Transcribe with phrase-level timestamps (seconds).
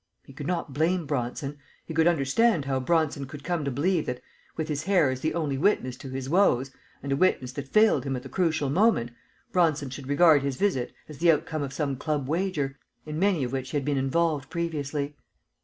[0.23, 1.59] He could not blame Bronson.
[1.85, 4.19] He could understand how Bronson could come to believe that,
[4.57, 6.71] with his hair as the only witness to his woes,
[7.03, 9.11] and a witness that failed him at the crucial moment,
[9.51, 13.51] Bronson should regard his visit as the outcome of some club wager, in many of
[13.51, 15.15] which he had been involved previously.